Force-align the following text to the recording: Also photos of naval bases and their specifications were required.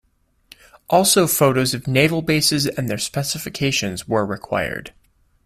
Also 0.89 1.27
photos 1.27 1.75
of 1.75 1.85
naval 1.85 2.23
bases 2.23 2.65
and 2.65 2.89
their 2.89 2.97
specifications 2.97 4.07
were 4.07 4.25
required. 4.25 4.93